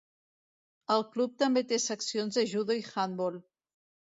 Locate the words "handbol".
2.89-3.39